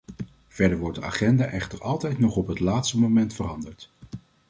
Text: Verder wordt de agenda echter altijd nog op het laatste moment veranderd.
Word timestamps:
Verder 0.47 0.77
wordt 0.77 0.97
de 0.99 1.05
agenda 1.05 1.45
echter 1.45 1.81
altijd 1.81 2.19
nog 2.19 2.35
op 2.35 2.47
het 2.47 2.59
laatste 2.59 2.99
moment 2.99 3.33
veranderd. 3.33 3.91